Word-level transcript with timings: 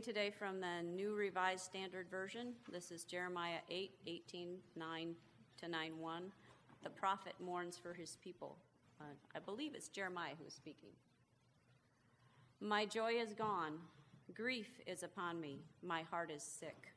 reading 0.00 0.14
today 0.14 0.30
from 0.30 0.60
the 0.60 0.82
New 0.82 1.14
Revised 1.14 1.64
Standard 1.64 2.06
Version. 2.10 2.54
This 2.72 2.90
is 2.90 3.04
Jeremiah 3.04 3.58
8, 3.68 3.90
18, 4.06 4.56
9 4.74 5.14
to 5.60 5.68
9, 5.68 5.98
1. 5.98 6.22
The 6.82 6.88
prophet 6.88 7.34
mourns 7.38 7.76
for 7.76 7.92
his 7.92 8.16
people. 8.24 8.56
Uh, 8.98 9.04
I 9.34 9.40
believe 9.40 9.72
it's 9.74 9.88
Jeremiah 9.88 10.32
who 10.38 10.46
is 10.46 10.54
speaking. 10.54 10.88
My 12.60 12.86
joy 12.86 13.14
is 13.14 13.34
gone. 13.34 13.74
Grief 14.32 14.68
is 14.86 15.02
upon 15.02 15.38
me. 15.38 15.58
My 15.82 16.02
heart 16.02 16.30
is 16.34 16.42
sick. 16.42 16.92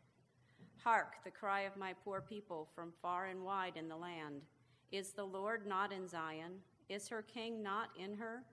Hark, 0.82 1.16
the 1.26 1.32
cry 1.32 1.62
of 1.62 1.76
my 1.76 1.94
poor 2.06 2.22
people 2.22 2.70
from 2.74 2.94
far 3.02 3.26
and 3.26 3.44
wide 3.44 3.76
in 3.76 3.90
the 3.90 3.98
land. 3.98 4.44
Is 4.94 5.12
the 5.12 5.26
Lord 5.26 5.68
not 5.68 5.92
in 5.92 6.08
Zion? 6.08 6.54
Is 6.88 7.10
her 7.10 7.22
king 7.22 7.62
not 7.62 7.90
in 8.02 8.14
her? 8.14 8.44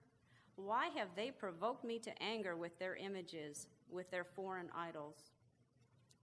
Why 0.57 0.89
have 0.95 1.09
they 1.15 1.31
provoked 1.31 1.85
me 1.85 1.99
to 1.99 2.21
anger 2.21 2.57
with 2.57 2.77
their 2.79 2.95
images, 2.95 3.67
with 3.91 4.11
their 4.11 4.23
foreign 4.23 4.69
idols? 4.75 5.31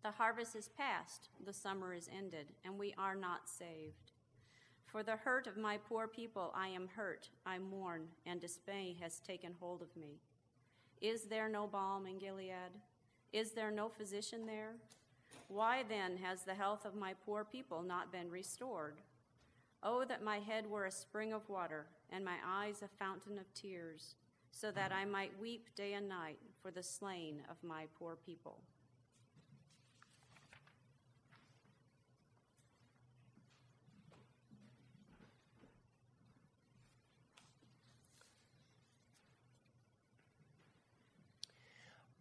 The 0.03 0.11
harvest 0.13 0.55
is 0.55 0.69
past, 0.69 1.29
the 1.45 1.53
summer 1.53 1.93
is 1.93 2.09
ended, 2.17 2.47
and 2.65 2.79
we 2.79 2.95
are 2.97 3.15
not 3.15 3.49
saved. 3.49 4.13
For 4.87 5.03
the 5.03 5.17
hurt 5.17 5.47
of 5.47 5.57
my 5.57 5.77
poor 5.77 6.07
people 6.07 6.53
I 6.55 6.69
am 6.69 6.89
hurt, 6.97 7.29
I 7.45 7.59
mourn, 7.59 8.09
and 8.25 8.41
dismay 8.41 8.97
has 9.01 9.19
taken 9.21 9.55
hold 9.61 9.83
of 9.83 9.95
me. 9.97 10.21
Is 11.01 11.25
there 11.25 11.49
no 11.49 11.67
balm 11.67 12.07
in 12.07 12.19
Gilead? 12.19 12.73
Is 13.33 13.53
there 13.53 13.71
no 13.71 13.89
physician 13.89 14.47
there? 14.47 14.77
Why 15.49 15.83
then 15.89 16.17
has 16.19 16.43
the 16.43 16.55
health 16.55 16.85
of 16.85 16.95
my 16.95 17.15
poor 17.27 17.45
people 17.45 17.83
not 17.83 18.13
been 18.13 18.31
restored? 18.31 18.97
Oh, 19.83 20.05
that 20.05 20.25
my 20.25 20.39
head 20.39 20.67
were 20.67 20.87
a 20.87 20.91
spring 20.91 21.33
of 21.33 21.49
water, 21.49 21.87
and 22.11 22.25
my 22.25 22.37
eyes 22.47 22.83
a 22.83 22.89
fountain 22.89 23.39
of 23.39 23.53
tears, 23.55 24.15
so 24.61 24.73
that 24.73 24.91
I 24.91 25.05
might 25.05 25.31
weep 25.41 25.69
day 25.77 25.93
and 25.93 26.09
night 26.09 26.39
for 26.61 26.73
the 26.73 26.83
slain 26.83 27.43
of 27.49 27.57
my 27.63 27.85
poor 27.97 28.17
people. 28.17 28.59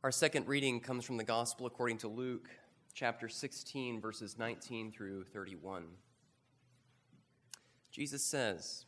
Our 0.04 0.12
second 0.12 0.48
reading 0.48 0.80
comes 0.80 1.06
from 1.06 1.18
the 1.18 1.24
Gospel 1.24 1.66
according 1.66 1.98
to 2.00 2.08
Luke, 2.08 2.50
chapter 2.94 3.28
16, 3.28 4.00
verses 4.00 4.38
19 4.38 4.92
through 4.92 5.24
31. 5.24 5.86
Jesus 7.92 8.24
says, 8.24 8.86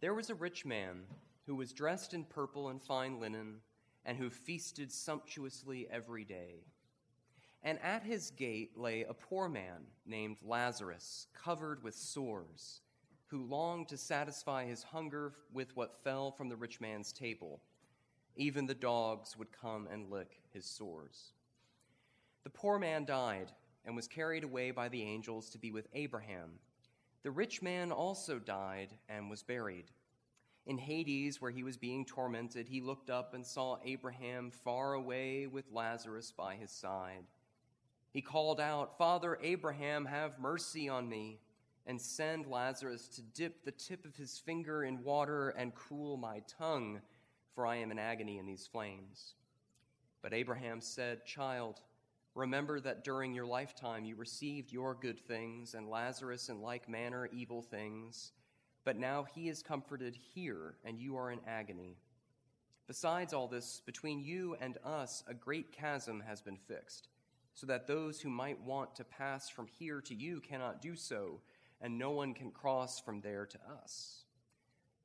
There 0.00 0.14
was 0.14 0.30
a 0.30 0.34
rich 0.36 0.64
man 0.64 1.00
who 1.46 1.54
was 1.54 1.72
dressed 1.72 2.14
in 2.14 2.24
purple 2.24 2.68
and 2.68 2.82
fine 2.82 3.20
linen, 3.20 3.60
and 4.04 4.18
who 4.18 4.30
feasted 4.30 4.92
sumptuously 4.92 5.86
every 5.90 6.24
day. 6.24 6.64
And 7.62 7.78
at 7.82 8.02
his 8.02 8.30
gate 8.30 8.76
lay 8.76 9.02
a 9.02 9.14
poor 9.14 9.48
man 9.48 9.86
named 10.04 10.36
Lazarus, 10.42 11.26
covered 11.32 11.82
with 11.82 11.94
sores, 11.94 12.82
who 13.26 13.44
longed 13.44 13.88
to 13.88 13.96
satisfy 13.96 14.66
his 14.66 14.82
hunger 14.82 15.32
with 15.52 15.74
what 15.76 16.02
fell 16.04 16.30
from 16.30 16.48
the 16.48 16.56
rich 16.56 16.80
man's 16.80 17.12
table. 17.12 17.60
Even 18.36 18.66
the 18.66 18.74
dogs 18.74 19.36
would 19.38 19.50
come 19.50 19.88
and 19.90 20.10
lick 20.10 20.40
his 20.52 20.66
sores. 20.66 21.32
The 22.42 22.50
poor 22.50 22.78
man 22.78 23.06
died 23.06 23.52
and 23.86 23.96
was 23.96 24.08
carried 24.08 24.44
away 24.44 24.70
by 24.70 24.88
the 24.88 25.02
angels 25.02 25.48
to 25.50 25.58
be 25.58 25.70
with 25.70 25.88
Abraham. 25.94 26.58
The 27.22 27.30
rich 27.30 27.62
man 27.62 27.90
also 27.90 28.38
died 28.38 28.90
and 29.08 29.30
was 29.30 29.42
buried. 29.42 29.86
In 30.66 30.78
Hades, 30.78 31.40
where 31.40 31.50
he 31.50 31.62
was 31.62 31.76
being 31.76 32.04
tormented, 32.04 32.68
he 32.68 32.80
looked 32.80 33.10
up 33.10 33.34
and 33.34 33.46
saw 33.46 33.78
Abraham 33.84 34.50
far 34.50 34.94
away 34.94 35.46
with 35.46 35.70
Lazarus 35.70 36.32
by 36.32 36.54
his 36.54 36.70
side. 36.70 37.24
He 38.10 38.22
called 38.22 38.60
out, 38.60 38.96
Father 38.96 39.38
Abraham, 39.42 40.06
have 40.06 40.38
mercy 40.38 40.88
on 40.88 41.08
me, 41.08 41.40
and 41.86 42.00
send 42.00 42.46
Lazarus 42.46 43.08
to 43.08 43.22
dip 43.22 43.64
the 43.64 43.72
tip 43.72 44.04
of 44.06 44.16
his 44.16 44.38
finger 44.38 44.84
in 44.84 45.04
water 45.04 45.50
and 45.50 45.74
cool 45.74 46.16
my 46.16 46.40
tongue 46.46 47.00
for 47.54 47.66
I 47.66 47.76
am 47.76 47.90
in 47.90 47.98
agony 47.98 48.38
in 48.38 48.46
these 48.46 48.66
flames. 48.66 49.34
But 50.22 50.34
Abraham 50.34 50.80
said, 50.80 51.24
Child, 51.24 51.80
remember 52.34 52.80
that 52.80 53.04
during 53.04 53.32
your 53.32 53.46
lifetime 53.46 54.04
you 54.04 54.16
received 54.16 54.72
your 54.72 54.94
good 54.94 55.20
things, 55.20 55.74
and 55.74 55.88
Lazarus 55.88 56.48
in 56.48 56.60
like 56.60 56.88
manner 56.88 57.28
evil 57.32 57.62
things. 57.62 58.32
But 58.84 58.98
now 58.98 59.24
he 59.34 59.48
is 59.48 59.62
comforted 59.62 60.16
here, 60.34 60.74
and 60.84 60.98
you 60.98 61.16
are 61.16 61.30
in 61.30 61.40
agony. 61.46 61.96
Besides 62.86 63.32
all 63.32 63.48
this, 63.48 63.80
between 63.86 64.20
you 64.20 64.56
and 64.60 64.76
us 64.84 65.24
a 65.26 65.32
great 65.32 65.72
chasm 65.72 66.22
has 66.26 66.42
been 66.42 66.58
fixed, 66.58 67.08
so 67.54 67.66
that 67.66 67.86
those 67.86 68.20
who 68.20 68.28
might 68.28 68.60
want 68.60 68.94
to 68.96 69.04
pass 69.04 69.48
from 69.48 69.66
here 69.66 70.02
to 70.02 70.14
you 70.14 70.40
cannot 70.40 70.82
do 70.82 70.94
so, 70.94 71.40
and 71.80 71.98
no 71.98 72.10
one 72.10 72.34
can 72.34 72.50
cross 72.50 73.00
from 73.00 73.22
there 73.22 73.46
to 73.46 73.58
us. 73.82 74.24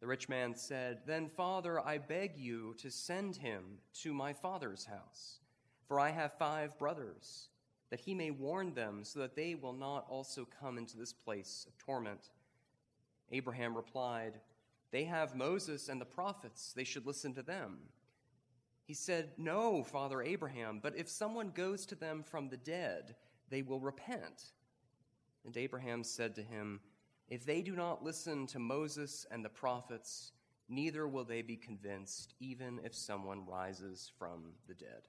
The 0.01 0.07
rich 0.07 0.28
man 0.28 0.56
said, 0.56 1.00
Then, 1.06 1.29
Father, 1.29 1.79
I 1.79 2.00
beg 2.00 2.38
you 2.38 2.75
to 2.79 2.91
send 2.91 3.38
him 3.38 3.79
to 4.01 4.13
my 4.13 4.34
father's 4.34 4.85
house, 4.85 5.39
for 5.88 6.00
I 6.00 6.09
have 6.09 6.34
five 6.38 6.78
brothers, 6.78 7.50
that 7.89 8.00
he 8.01 8.13
may 8.13 8.31
warn 8.31 8.73
them, 8.73 9.03
so 9.03 9.19
that 9.19 9.35
they 9.35 9.56
will 9.56 9.73
not 9.73 10.06
also 10.09 10.47
come 10.59 10.78
into 10.78 10.97
this 10.97 11.13
place 11.13 11.66
of 11.68 11.78
torment. 11.78 12.29
Abraham 13.31 13.75
replied, 13.75 14.40
They 14.91 15.03
have 15.06 15.35
Moses 15.35 15.90
and 15.90 16.00
the 16.00 16.06
prophets, 16.06 16.73
they 16.75 16.84
should 16.84 17.06
listen 17.06 17.34
to 17.35 17.44
them. 17.44 17.79
He 18.85 18.94
said, 18.94 19.29
No, 19.38 19.84
Father 19.84 20.22
Abraham, 20.22 20.79
but 20.81 20.95
if 20.97 21.09
someone 21.09 21.51
goes 21.51 21.85
to 21.88 21.95
them 21.95 22.23
from 22.23 22.50
the 22.50 22.57
dead, 22.57 23.16
they 23.50 23.62
will 23.62 23.79
repent. 23.79 24.51
And 25.45 25.56
Abraham 25.56 26.03
said 26.03 26.35
to 26.35 26.41
him, 26.41 26.79
if 27.29 27.45
they 27.45 27.62
do 27.62 27.75
not 27.75 28.03
listen 28.03 28.47
to 28.47 28.59
Moses 28.59 29.25
and 29.29 29.45
the 29.45 29.50
prophets, 29.50 30.31
neither 30.68 31.07
will 31.07 31.23
they 31.23 31.44
be 31.44 31.56
convinced, 31.56 32.34
even 32.39 32.79
if 32.84 32.95
someone 32.95 33.45
rises 33.45 34.12
from 34.18 34.53
the 34.68 34.73
dead. 34.73 35.03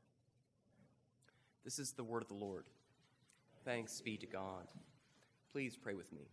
This 1.64 1.78
is 1.78 1.92
the 1.92 2.04
word 2.04 2.22
of 2.22 2.28
the 2.28 2.34
Lord. 2.34 2.66
Thanks 3.64 4.00
be 4.02 4.18
to 4.18 4.26
God. 4.26 4.68
Please 5.52 5.76
pray 5.76 5.94
with 5.94 6.12
me. 6.12 6.28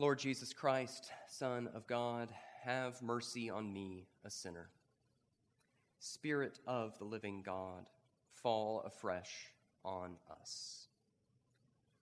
Lord 0.00 0.18
Jesus 0.18 0.54
Christ, 0.54 1.10
Son 1.28 1.68
of 1.74 1.86
God, 1.86 2.32
have 2.64 3.02
mercy 3.02 3.50
on 3.50 3.70
me, 3.70 4.06
a 4.24 4.30
sinner. 4.30 4.70
Spirit 5.98 6.58
of 6.66 6.98
the 6.98 7.04
living 7.04 7.42
God, 7.44 7.84
fall 8.32 8.82
afresh 8.86 9.48
on 9.84 10.16
us. 10.40 10.86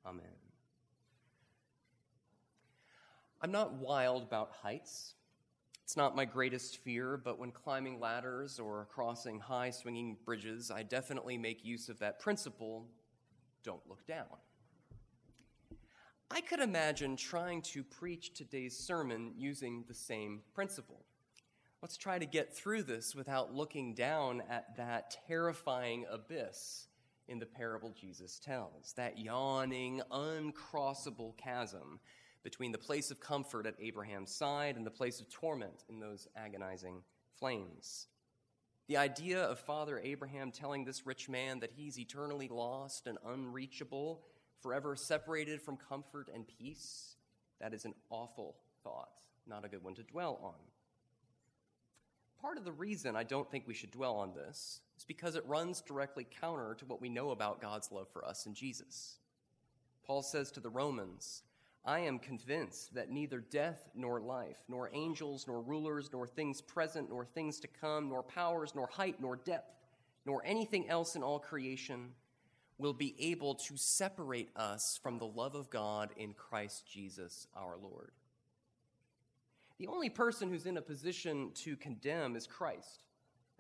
Amen. 0.07 0.27
I'm 3.43 3.51
not 3.51 3.75
wild 3.75 4.23
about 4.23 4.53
heights. 4.63 5.15
It's 5.83 5.97
not 5.97 6.15
my 6.15 6.25
greatest 6.25 6.77
fear, 6.77 7.17
but 7.17 7.41
when 7.41 7.51
climbing 7.51 7.99
ladders 7.99 8.61
or 8.61 8.87
crossing 8.93 9.41
high 9.41 9.71
swinging 9.71 10.19
bridges, 10.25 10.71
I 10.71 10.85
definitely 10.85 11.37
make 11.37 11.65
use 11.65 11.89
of 11.89 11.99
that 11.99 12.21
principle 12.21 12.87
don't 13.65 13.83
look 13.89 14.07
down. 14.07 14.27
I 16.31 16.43
could 16.43 16.61
imagine 16.61 17.17
trying 17.17 17.63
to 17.63 17.83
preach 17.83 18.35
today's 18.35 18.79
sermon 18.79 19.33
using 19.37 19.85
the 19.89 19.95
same 19.95 20.43
principle. 20.55 21.07
Let's 21.81 21.97
try 21.97 22.19
to 22.19 22.27
get 22.27 22.55
through 22.55 22.83
this 22.83 23.15
without 23.15 23.55
looking 23.55 23.95
down 23.95 24.43
at 24.51 24.77
that 24.77 25.17
terrifying 25.27 26.05
abyss 26.11 26.89
in 27.29 27.39
the 27.39 27.47
parable 27.47 27.95
Jesus 27.99 28.39
tells 28.39 28.93
that 28.95 29.19
yawning, 29.19 30.03
uncrossable 30.11 31.37
chasm 31.39 31.99
between 32.43 32.73
the 32.73 32.79
place 32.79 33.11
of 33.11 33.21
comfort 33.21 33.67
at 33.67 33.75
Abraham's 33.81 34.35
side 34.35 34.77
and 34.77 34.85
the 34.85 34.91
place 34.91 35.21
of 35.21 35.31
torment 35.31 35.85
in 35.89 35.99
those 35.99 36.29
agonizing 36.37 37.03
flames. 37.39 38.09
The 38.87 38.97
idea 38.97 39.43
of 39.43 39.59
Father 39.59 40.01
Abraham 40.03 40.51
telling 40.51 40.85
this 40.85 41.07
rich 41.07 41.29
man 41.29 41.61
that 41.61 41.73
he's 41.77 41.99
eternally 41.99 42.49
lost 42.49 43.07
and 43.07 43.19
unreachable, 43.27 44.23
forever 44.61 44.97
separated 44.97 45.63
from 45.63 45.77
comfort 45.77 46.29
and 46.33 46.45
peace, 46.59 47.17
that 47.61 47.75
is 47.75 47.85
an 47.85 47.95
awful 48.11 48.57
thought, 48.83 49.11
not 49.47 49.65
a 49.65 49.69
good 49.69 49.83
one 49.83 49.95
to 49.95 50.03
dwell 50.03 50.39
on. 50.43 50.55
Part 52.41 52.59
of 52.59 52.65
the 52.65 52.73
reason 52.73 53.17
I 53.17 53.25
don't 53.25 53.51
think 53.51 53.65
we 53.67 53.75
should 53.75 53.91
dwell 53.91 54.17
on 54.17 54.33
this 54.35 54.81
is 54.97 55.05
because 55.05 55.35
it 55.35 55.45
runs 55.47 55.81
directly 55.81 56.27
counter 56.41 56.77
to 56.79 56.85
what 56.85 57.01
we 57.01 57.09
know 57.09 57.31
about 57.31 57.61
God's 57.61 57.91
love 57.91 58.09
for 58.13 58.25
us 58.25 58.47
in 58.47 58.55
Jesus. 58.55 59.19
Paul 60.07 60.23
says 60.23 60.53
to 60.53 60.61
the 60.61 60.71
Romans, 60.71 61.43
I 61.85 62.01
am 62.01 62.19
convinced 62.19 62.95
that 62.95 63.11
neither 63.11 63.41
death 63.41 63.89
nor 63.95 64.21
life, 64.21 64.59
nor 64.69 64.91
angels, 64.93 65.47
nor 65.49 65.61
rulers, 65.61 66.11
nor 66.13 66.27
things 66.27 66.61
present, 66.61 67.11
nor 67.11 67.25
things 67.25 67.61
to 67.61 67.69
come, 67.69 68.09
nor 68.09 68.23
powers, 68.23 68.73
nor 68.75 68.87
height, 68.87 69.17
nor 69.21 69.37
depth, 69.37 69.75
nor 70.25 70.43
anything 70.45 70.89
else 70.89 71.17
in 71.17 71.23
all 71.23 71.39
creation 71.39 72.11
will 72.79 72.93
be 72.93 73.15
able 73.19 73.55
to 73.57 73.77
separate 73.77 74.51
us 74.57 74.99
from 75.03 75.19
the 75.19 75.27
love 75.27 75.55
of 75.55 75.69
God 75.69 76.11
in 76.17 76.33
Christ 76.33 76.85
Jesus 76.91 77.49
our 77.57 77.77
Lord. 77.77 78.13
The 79.79 79.89
only 79.89 80.09
person 80.11 80.49
who's 80.49 80.67
in 80.67 80.77
a 80.77 80.83
position 80.83 81.51
to 81.57 81.77
condemn 81.77 82.37
is 82.37 82.47
Christ. 82.47 83.05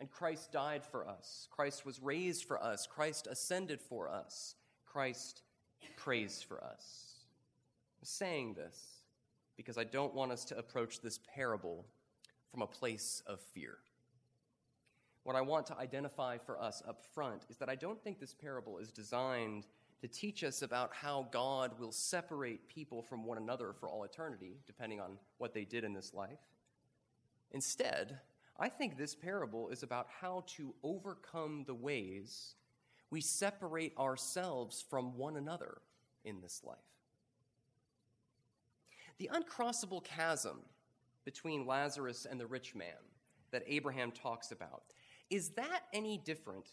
And 0.00 0.10
Christ 0.10 0.52
died 0.52 0.84
for 0.84 1.08
us. 1.08 1.48
Christ 1.50 1.84
was 1.84 2.00
raised 2.00 2.44
for 2.44 2.62
us. 2.62 2.86
Christ 2.86 3.26
ascended 3.28 3.80
for 3.80 4.08
us. 4.08 4.54
Christ 4.86 5.42
prays 5.96 6.40
for 6.40 6.62
us. 6.62 7.24
I'm 8.00 8.04
saying 8.04 8.54
this 8.54 8.98
because 9.56 9.76
I 9.76 9.84
don't 9.84 10.14
want 10.14 10.30
us 10.30 10.44
to 10.46 10.58
approach 10.58 11.00
this 11.00 11.18
parable 11.34 11.84
from 12.52 12.62
a 12.62 12.66
place 12.66 13.22
of 13.26 13.40
fear. 13.40 13.78
What 15.28 15.36
I 15.36 15.42
want 15.42 15.66
to 15.66 15.76
identify 15.76 16.38
for 16.38 16.58
us 16.58 16.82
up 16.88 17.02
front 17.12 17.42
is 17.50 17.58
that 17.58 17.68
I 17.68 17.74
don't 17.74 18.02
think 18.02 18.18
this 18.18 18.32
parable 18.32 18.78
is 18.78 18.90
designed 18.90 19.66
to 20.00 20.08
teach 20.08 20.42
us 20.42 20.62
about 20.62 20.94
how 20.94 21.28
God 21.30 21.78
will 21.78 21.92
separate 21.92 22.66
people 22.66 23.02
from 23.02 23.26
one 23.26 23.36
another 23.36 23.74
for 23.78 23.90
all 23.90 24.04
eternity, 24.04 24.56
depending 24.66 25.00
on 25.00 25.18
what 25.36 25.52
they 25.52 25.66
did 25.66 25.84
in 25.84 25.92
this 25.92 26.14
life. 26.14 26.38
Instead, 27.52 28.20
I 28.58 28.70
think 28.70 28.96
this 28.96 29.14
parable 29.14 29.68
is 29.68 29.82
about 29.82 30.06
how 30.18 30.44
to 30.56 30.74
overcome 30.82 31.64
the 31.66 31.74
ways 31.74 32.54
we 33.10 33.20
separate 33.20 33.92
ourselves 33.98 34.82
from 34.88 35.18
one 35.18 35.36
another 35.36 35.82
in 36.24 36.40
this 36.40 36.62
life. 36.64 36.78
The 39.18 39.28
uncrossable 39.34 40.02
chasm 40.02 40.60
between 41.26 41.66
Lazarus 41.66 42.24
and 42.24 42.40
the 42.40 42.46
rich 42.46 42.74
man 42.74 42.96
that 43.50 43.64
Abraham 43.66 44.10
talks 44.10 44.52
about, 44.52 44.84
is 45.30 45.50
that 45.50 45.84
any 45.92 46.18
different 46.18 46.68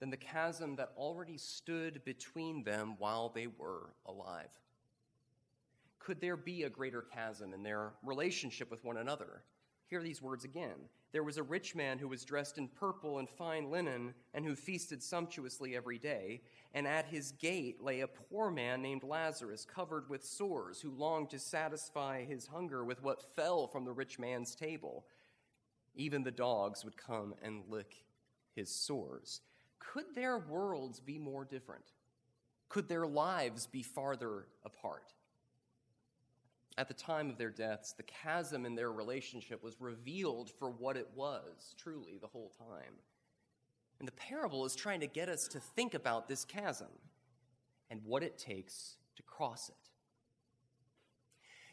than 0.00 0.10
the 0.10 0.16
chasm 0.16 0.76
that 0.76 0.92
already 0.96 1.36
stood 1.36 2.04
between 2.04 2.62
them 2.64 2.94
while 2.98 3.28
they 3.28 3.46
were 3.46 3.90
alive? 4.06 4.48
Could 5.98 6.20
there 6.20 6.36
be 6.36 6.62
a 6.62 6.70
greater 6.70 7.02
chasm 7.02 7.52
in 7.52 7.62
their 7.62 7.92
relationship 8.02 8.70
with 8.70 8.84
one 8.84 8.96
another? 8.96 9.42
Hear 9.88 10.02
these 10.02 10.22
words 10.22 10.44
again. 10.44 10.88
There 11.12 11.22
was 11.22 11.38
a 11.38 11.42
rich 11.42 11.74
man 11.74 11.98
who 11.98 12.08
was 12.08 12.24
dressed 12.24 12.58
in 12.58 12.68
purple 12.68 13.18
and 13.18 13.28
fine 13.28 13.70
linen, 13.70 14.12
and 14.34 14.44
who 14.44 14.54
feasted 14.54 15.02
sumptuously 15.02 15.74
every 15.74 15.98
day. 15.98 16.42
And 16.74 16.86
at 16.86 17.06
his 17.06 17.32
gate 17.32 17.82
lay 17.82 18.00
a 18.00 18.06
poor 18.06 18.50
man 18.50 18.82
named 18.82 19.02
Lazarus, 19.02 19.64
covered 19.64 20.08
with 20.10 20.24
sores, 20.24 20.80
who 20.80 20.90
longed 20.90 21.30
to 21.30 21.38
satisfy 21.38 22.24
his 22.24 22.46
hunger 22.46 22.84
with 22.84 23.02
what 23.02 23.34
fell 23.34 23.66
from 23.66 23.86
the 23.86 23.92
rich 23.92 24.18
man's 24.18 24.54
table. 24.54 25.06
Even 25.94 26.22
the 26.22 26.30
dogs 26.30 26.84
would 26.84 26.96
come 26.96 27.34
and 27.42 27.62
lick 27.68 28.04
his 28.54 28.70
sores. 28.70 29.40
Could 29.78 30.14
their 30.14 30.38
worlds 30.38 31.00
be 31.00 31.18
more 31.18 31.44
different? 31.44 31.84
Could 32.68 32.88
their 32.88 33.06
lives 33.06 33.66
be 33.66 33.82
farther 33.82 34.46
apart? 34.64 35.14
at 36.78 36.86
the 36.86 36.94
time 36.94 37.28
of 37.28 37.36
their 37.36 37.50
deaths, 37.50 37.92
the 37.92 38.04
chasm 38.04 38.64
in 38.64 38.76
their 38.76 38.92
relationship 38.92 39.64
was 39.64 39.80
revealed 39.80 40.48
for 40.60 40.70
what 40.70 40.96
it 40.96 41.08
was, 41.16 41.74
truly, 41.76 42.18
the 42.20 42.28
whole 42.28 42.52
time. 42.56 42.94
And 43.98 44.06
the 44.06 44.12
parable 44.12 44.64
is 44.64 44.76
trying 44.76 45.00
to 45.00 45.08
get 45.08 45.28
us 45.28 45.48
to 45.48 45.58
think 45.58 45.94
about 45.94 46.28
this 46.28 46.44
chasm 46.44 46.86
and 47.90 48.00
what 48.04 48.22
it 48.22 48.38
takes 48.38 48.96
to 49.16 49.24
cross 49.24 49.68
it. 49.68 49.90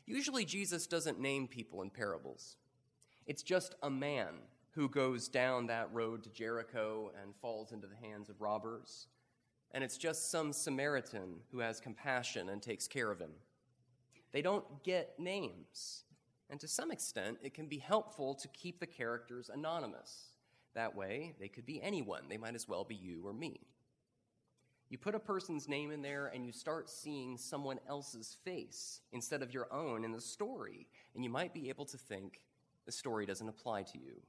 Usually, 0.08 0.44
Jesus 0.44 0.88
doesn't 0.88 1.20
name 1.20 1.48
people 1.48 1.84
in 1.84 1.92
parables, 1.92 2.58
it's 3.26 3.44
just 3.44 3.76
a 3.82 3.90
man 3.90 4.34
who 4.72 4.90
goes 4.90 5.28
down 5.28 5.68
that 5.68 5.90
road 5.94 6.24
to 6.24 6.30
Jericho 6.30 7.12
and 7.22 7.36
falls 7.36 7.72
into 7.72 7.88
the 7.88 8.08
hands 8.08 8.30
of 8.30 8.42
robbers. 8.42 9.08
And 9.72 9.84
it's 9.84 9.98
just 9.98 10.32
some 10.32 10.54
Samaritan 10.54 11.42
who 11.52 11.60
has 11.60 11.80
compassion 11.80 12.50
and 12.50 12.62
takes 12.62 12.88
care 12.88 13.10
of 13.10 13.20
him. 13.20 13.32
They 14.32 14.42
don't 14.42 14.84
get 14.84 15.18
names. 15.18 16.04
And 16.50 16.60
to 16.60 16.68
some 16.68 16.92
extent, 16.92 17.38
it 17.42 17.54
can 17.54 17.68
be 17.68 17.78
helpful 17.78 18.36
to 18.36 18.48
keep 18.50 18.80
the 18.80 18.86
characters 18.86 19.50
anonymous. 19.52 20.32
That 20.76 20.96
way, 20.96 21.36
they 21.40 21.48
could 21.48 21.66
be 21.66 21.82
anyone. 21.82 22.24
They 22.30 22.38
might 22.38 22.54
as 22.54 22.68
well 22.68 22.84
be 22.84 22.96
you 22.96 23.26
or 23.26 23.34
me. 23.34 23.62
You 24.90 24.98
put 24.98 25.16
a 25.16 25.20
person's 25.20 25.68
name 25.68 25.92
in 25.92 26.02
there 26.02 26.28
and 26.28 26.46
you 26.46 26.52
start 26.52 26.90
seeing 26.90 27.38
someone 27.38 27.80
else's 27.90 28.38
face 28.44 29.00
instead 29.14 29.42
of 29.42 29.54
your 29.54 29.74
own 29.74 30.04
in 30.04 30.12
the 30.12 30.22
story, 30.22 30.86
and 31.16 31.24
you 31.24 31.30
might 31.30 31.54
be 31.54 31.70
able 31.70 31.86
to 31.86 31.98
think 31.98 32.42
the 32.86 32.92
story 32.92 33.26
doesn't 33.26 33.50
apply 33.50 33.84
to 33.84 33.98
you. 33.98 34.22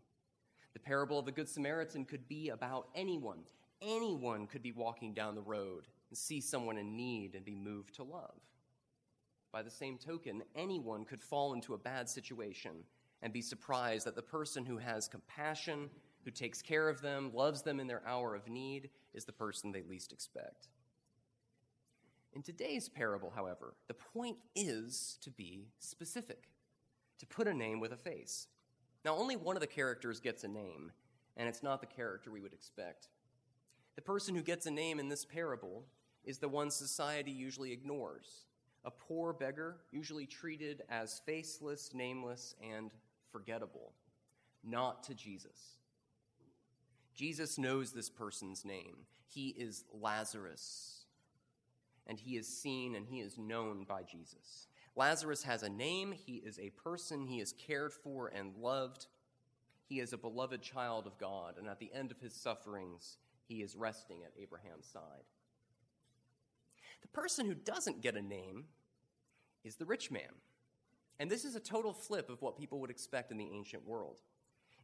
The 0.73 0.81
parable 0.81 1.19
of 1.19 1.27
the 1.27 1.33
Good 1.33 1.49
Samaritan 1.49 2.05
could 2.05 2.29
be 2.29 2.51
about 2.51 2.89
anyone. 2.95 3.41
Anyone 3.81 4.47
could 4.47 4.63
be 4.63 4.73
walking 4.73 5.15
down 5.15 5.35
the 5.35 5.43
road 5.43 5.87
and 6.11 6.17
see 6.17 6.41
someone 6.41 6.79
in 6.79 6.97
need 6.97 7.35
and 7.35 7.45
be 7.45 7.55
moved 7.55 7.95
to 7.97 8.03
love. 8.03 8.41
By 9.53 9.63
the 9.63 9.71
same 9.71 9.99
token, 9.99 10.43
anyone 10.55 11.05
could 11.05 11.23
fall 11.23 11.55
into 11.55 11.75
a 11.75 11.79
bad 11.79 12.09
situation 12.09 12.85
and 13.23 13.33
be 13.33 13.43
surprised 13.43 14.07
that 14.07 14.15
the 14.15 14.23
person 14.23 14.65
who 14.65 14.77
has 14.77 15.09
compassion, 15.09 15.89
who 16.25 16.31
takes 16.31 16.61
care 16.61 16.89
of 16.89 17.01
them, 17.01 17.31
loves 17.33 17.63
them 17.63 17.81
in 17.81 17.87
their 17.87 18.03
hour 18.07 18.35
of 18.35 18.49
need, 18.49 18.91
is 19.15 19.25
the 19.25 19.33
person 19.33 19.73
they 19.73 19.83
least 19.83 20.13
expect. 20.13 20.69
In 22.35 22.43
today's 22.43 22.89
parable, 22.89 23.33
however, 23.35 23.75
the 23.89 23.95
point 23.95 24.37
is 24.55 25.17
to 25.23 25.31
be 25.31 25.69
specific, 25.79 26.51
to 27.19 27.27
put 27.27 27.49
a 27.49 27.55
name 27.55 27.81
with 27.81 27.93
a 27.93 27.97
face. 27.97 28.49
Now, 29.05 29.17
only 29.17 29.37
one 29.37 29.57
of 29.57 29.61
the 29.61 29.67
characters 29.67 30.21
gets 30.21 30.45
a 30.45 30.49
name, 30.49 30.93
and 31.37 31.49
it's 31.49 31.63
not 31.63 31.81
the 31.81 31.87
character 31.87 32.31
we 32.31 32.41
would 32.41 32.53
expect. 32.53 33.09
The 33.95 34.03
person 34.03 34.35
who 34.35 34.43
gets 34.43 34.67
a 34.67 34.71
name 34.71 34.99
in 34.99 35.09
this 35.09 35.25
parable 35.25 35.87
is 36.25 36.39
the 36.39 36.49
one 36.49 36.71
society 36.71 37.31
usually 37.31 37.73
ignores 37.73 38.47
a 38.85 38.91
poor 38.91 39.33
beggar, 39.33 39.79
usually 39.91 40.27
treated 40.27 40.83
as 40.89 41.21
faceless, 41.27 41.93
nameless, 41.93 42.55
and 42.63 42.93
forgettable, 43.33 43.93
not 44.63 45.03
to 45.05 45.15
Jesus. 45.15 45.77
Jesus 47.15 47.59
knows 47.59 47.93
this 47.93 48.11
person's 48.11 48.65
name. 48.65 48.99
He 49.27 49.49
is 49.49 49.85
Lazarus, 49.93 51.06
and 52.07 52.19
he 52.19 52.37
is 52.37 52.47
seen 52.47 52.95
and 52.95 53.07
he 53.07 53.21
is 53.21 53.39
known 53.39 53.85
by 53.85 54.03
Jesus. 54.03 54.69
Lazarus 54.95 55.43
has 55.43 55.63
a 55.63 55.69
name, 55.69 56.13
he 56.13 56.37
is 56.37 56.59
a 56.59 56.71
person, 56.71 57.27
he 57.27 57.41
is 57.41 57.53
cared 57.53 57.93
for 57.93 58.29
and 58.29 58.57
loved. 58.57 59.07
He 59.89 60.01
is 60.01 60.13
a 60.13 60.19
beloved 60.19 60.63
child 60.63 61.07
of 61.07 61.19
God, 61.19 61.59
and 61.59 61.69
at 61.69 61.79
the 61.79 61.93
end 61.95 62.11
of 62.11 62.19
his 62.19 62.35
sufferings, 62.35 63.19
he 63.47 63.63
is 63.63 63.77
resting 63.77 64.23
at 64.25 64.33
Abraham's 64.41 64.87
side. 64.87 65.25
The 67.03 67.09
person 67.09 67.47
who 67.47 67.55
doesn't 67.55 68.03
get 68.03 68.17
a 68.17 68.23
name 68.23 68.65
is 69.63 69.77
the 69.77 69.85
rich 69.85 70.11
man. 70.11 70.23
And 71.19 71.31
this 71.31 71.45
is 71.45 71.55
a 71.55 71.61
total 71.61 71.93
flip 71.93 72.29
of 72.29 72.43
what 72.43 72.59
people 72.59 72.81
would 72.81 72.91
expect 72.91 73.31
in 73.31 73.39
the 73.39 73.51
ancient 73.53 73.87
world. 73.87 74.21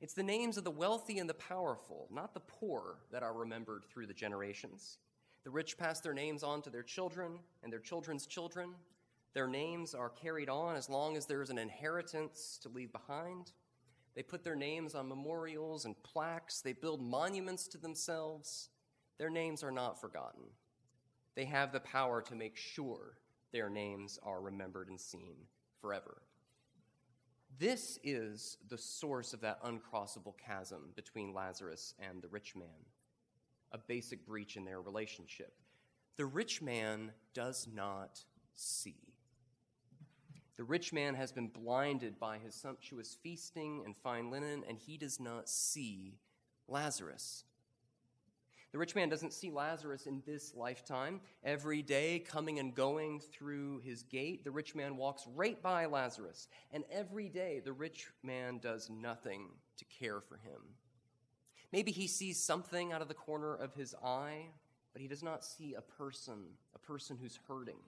It's 0.00 0.14
the 0.14 0.22
names 0.22 0.56
of 0.56 0.64
the 0.64 0.70
wealthy 0.70 1.18
and 1.18 1.28
the 1.28 1.34
powerful, 1.34 2.08
not 2.12 2.34
the 2.34 2.40
poor, 2.40 2.98
that 3.10 3.22
are 3.22 3.34
remembered 3.34 3.84
through 3.84 4.06
the 4.06 4.14
generations. 4.14 4.98
The 5.44 5.50
rich 5.50 5.76
pass 5.76 6.00
their 6.00 6.14
names 6.14 6.42
on 6.42 6.62
to 6.62 6.70
their 6.70 6.82
children 6.82 7.38
and 7.62 7.72
their 7.72 7.80
children's 7.80 8.26
children. 8.26 8.70
Their 9.34 9.48
names 9.48 9.94
are 9.94 10.10
carried 10.10 10.48
on 10.48 10.76
as 10.76 10.88
long 10.88 11.16
as 11.16 11.26
there 11.26 11.42
is 11.42 11.50
an 11.50 11.58
inheritance 11.58 12.58
to 12.62 12.68
leave 12.68 12.92
behind. 12.92 13.52
They 14.14 14.22
put 14.22 14.44
their 14.44 14.56
names 14.56 14.94
on 14.94 15.08
memorials 15.08 15.84
and 15.84 16.00
plaques. 16.02 16.60
They 16.60 16.74
build 16.74 17.02
monuments 17.02 17.66
to 17.68 17.78
themselves. 17.78 18.68
Their 19.18 19.30
names 19.30 19.64
are 19.64 19.70
not 19.70 20.00
forgotten. 20.00 20.44
They 21.34 21.46
have 21.46 21.72
the 21.72 21.80
power 21.80 22.20
to 22.22 22.34
make 22.34 22.56
sure 22.56 23.18
their 23.52 23.70
names 23.70 24.18
are 24.22 24.40
remembered 24.40 24.88
and 24.88 25.00
seen 25.00 25.36
forever. 25.80 26.22
This 27.58 27.98
is 28.02 28.58
the 28.68 28.78
source 28.78 29.32
of 29.32 29.40
that 29.40 29.62
uncrossable 29.62 30.36
chasm 30.38 30.90
between 30.94 31.34
Lazarus 31.34 31.94
and 31.98 32.20
the 32.20 32.28
rich 32.28 32.54
man, 32.56 32.86
a 33.72 33.78
basic 33.78 34.26
breach 34.26 34.56
in 34.56 34.64
their 34.64 34.80
relationship. 34.80 35.52
The 36.16 36.26
rich 36.26 36.60
man 36.62 37.12
does 37.34 37.66
not 37.72 38.20
see. 38.54 38.96
The 40.56 40.64
rich 40.64 40.92
man 40.92 41.14
has 41.14 41.32
been 41.32 41.48
blinded 41.48 42.20
by 42.20 42.38
his 42.38 42.54
sumptuous 42.54 43.16
feasting 43.22 43.82
and 43.84 43.96
fine 43.96 44.30
linen, 44.30 44.62
and 44.68 44.78
he 44.78 44.96
does 44.96 45.18
not 45.18 45.48
see 45.48 46.18
Lazarus. 46.68 47.44
The 48.72 48.78
rich 48.78 48.94
man 48.94 49.10
doesn't 49.10 49.34
see 49.34 49.50
Lazarus 49.50 50.06
in 50.06 50.22
this 50.24 50.54
lifetime. 50.54 51.20
Every 51.44 51.82
day, 51.82 52.20
coming 52.20 52.58
and 52.58 52.74
going 52.74 53.20
through 53.20 53.80
his 53.80 54.02
gate, 54.02 54.44
the 54.44 54.50
rich 54.50 54.74
man 54.74 54.96
walks 54.96 55.26
right 55.34 55.60
by 55.60 55.84
Lazarus. 55.86 56.48
And 56.70 56.84
every 56.90 57.28
day, 57.28 57.60
the 57.62 57.72
rich 57.72 58.08
man 58.22 58.58
does 58.58 58.88
nothing 58.88 59.48
to 59.76 59.84
care 59.84 60.22
for 60.22 60.36
him. 60.36 60.60
Maybe 61.72 61.90
he 61.90 62.06
sees 62.06 62.42
something 62.42 62.92
out 62.92 63.02
of 63.02 63.08
the 63.08 63.14
corner 63.14 63.54
of 63.54 63.74
his 63.74 63.94
eye, 64.04 64.46
but 64.92 65.00
he 65.00 65.08
does 65.08 65.22
not 65.22 65.44
see 65.44 65.74
a 65.74 65.80
person, 65.80 66.44
a 66.74 66.78
person 66.78 67.16
who's 67.20 67.38
hurting. 67.48 67.78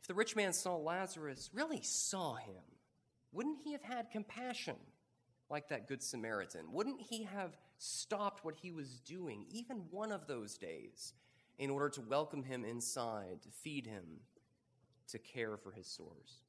If 0.00 0.06
the 0.06 0.14
rich 0.14 0.36
man 0.36 0.52
saw 0.52 0.76
Lazarus, 0.76 1.50
really 1.52 1.82
saw 1.82 2.34
him, 2.36 2.62
wouldn't 3.32 3.58
he 3.64 3.72
have 3.72 3.82
had 3.82 4.10
compassion 4.10 4.76
like 5.50 5.68
that 5.68 5.88
Good 5.88 6.02
Samaritan? 6.02 6.72
Wouldn't 6.72 7.00
he 7.00 7.24
have 7.24 7.56
stopped 7.78 8.44
what 8.44 8.56
he 8.56 8.70
was 8.70 9.00
doing, 9.00 9.46
even 9.50 9.82
one 9.90 10.12
of 10.12 10.26
those 10.26 10.56
days, 10.56 11.14
in 11.58 11.70
order 11.70 11.88
to 11.88 12.00
welcome 12.02 12.42
him 12.42 12.64
inside, 12.64 13.42
to 13.42 13.50
feed 13.50 13.86
him, 13.86 14.04
to 15.08 15.18
care 15.18 15.56
for 15.56 15.72
his 15.72 15.86
sores. 15.86 16.40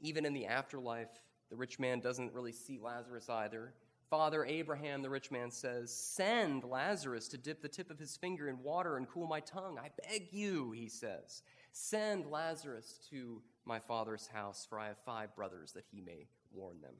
Even 0.00 0.24
in 0.24 0.32
the 0.32 0.46
afterlife, 0.46 1.20
the 1.50 1.56
rich 1.56 1.78
man 1.78 2.00
doesn't 2.00 2.32
really 2.32 2.52
see 2.52 2.78
Lazarus 2.78 3.28
either. 3.28 3.74
Father 4.16 4.44
Abraham, 4.44 5.02
the 5.02 5.10
rich 5.10 5.32
man 5.32 5.50
says, 5.50 5.92
Send 5.92 6.62
Lazarus 6.62 7.26
to 7.26 7.36
dip 7.36 7.60
the 7.60 7.68
tip 7.68 7.90
of 7.90 7.98
his 7.98 8.16
finger 8.16 8.48
in 8.48 8.62
water 8.62 8.96
and 8.96 9.08
cool 9.08 9.26
my 9.26 9.40
tongue. 9.40 9.76
I 9.76 9.90
beg 10.08 10.28
you, 10.30 10.70
he 10.70 10.88
says. 10.88 11.42
Send 11.72 12.26
Lazarus 12.26 13.00
to 13.10 13.42
my 13.64 13.80
father's 13.80 14.28
house, 14.28 14.68
for 14.70 14.78
I 14.78 14.86
have 14.86 14.98
five 15.04 15.34
brothers, 15.34 15.72
that 15.72 15.86
he 15.90 16.00
may 16.00 16.28
warn 16.52 16.80
them. 16.80 16.94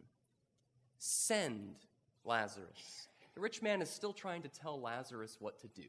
Send 0.98 1.76
Lazarus. 2.24 3.06
The 3.36 3.40
rich 3.40 3.62
man 3.62 3.80
is 3.80 3.90
still 3.90 4.12
trying 4.12 4.42
to 4.42 4.48
tell 4.48 4.80
Lazarus 4.80 5.36
what 5.38 5.60
to 5.60 5.68
do. 5.68 5.86